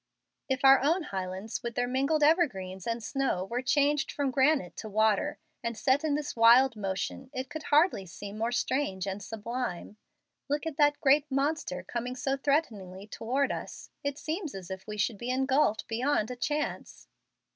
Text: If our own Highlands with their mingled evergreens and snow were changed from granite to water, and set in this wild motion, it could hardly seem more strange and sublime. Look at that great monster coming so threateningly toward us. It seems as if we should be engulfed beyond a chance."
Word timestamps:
If 0.49 0.65
our 0.65 0.81
own 0.81 1.03
Highlands 1.03 1.61
with 1.61 1.75
their 1.75 1.87
mingled 1.87 2.23
evergreens 2.23 2.87
and 2.87 3.03
snow 3.03 3.45
were 3.45 3.61
changed 3.61 4.11
from 4.11 4.31
granite 4.31 4.75
to 4.77 4.89
water, 4.89 5.37
and 5.63 5.77
set 5.77 6.03
in 6.03 6.15
this 6.15 6.35
wild 6.35 6.75
motion, 6.75 7.29
it 7.35 7.51
could 7.51 7.61
hardly 7.65 8.07
seem 8.07 8.35
more 8.39 8.51
strange 8.51 9.05
and 9.05 9.21
sublime. 9.21 9.97
Look 10.49 10.65
at 10.65 10.77
that 10.77 10.99
great 11.01 11.29
monster 11.29 11.83
coming 11.83 12.15
so 12.15 12.35
threateningly 12.35 13.05
toward 13.05 13.51
us. 13.51 13.91
It 14.03 14.17
seems 14.17 14.55
as 14.55 14.71
if 14.71 14.87
we 14.87 14.97
should 14.97 15.19
be 15.19 15.29
engulfed 15.29 15.87
beyond 15.87 16.31
a 16.31 16.35
chance." 16.35 17.07